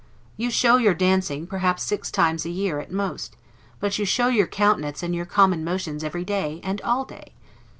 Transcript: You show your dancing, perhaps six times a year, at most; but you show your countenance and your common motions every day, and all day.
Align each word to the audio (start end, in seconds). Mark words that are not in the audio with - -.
You 0.35 0.49
show 0.49 0.77
your 0.77 0.95
dancing, 0.95 1.45
perhaps 1.45 1.83
six 1.83 2.09
times 2.09 2.43
a 2.43 2.49
year, 2.49 2.79
at 2.79 2.91
most; 2.91 3.37
but 3.79 3.99
you 3.99 4.05
show 4.05 4.29
your 4.29 4.47
countenance 4.47 5.03
and 5.03 5.13
your 5.13 5.25
common 5.27 5.63
motions 5.63 6.03
every 6.03 6.25
day, 6.25 6.59
and 6.63 6.81
all 6.81 7.05
day. 7.05 7.35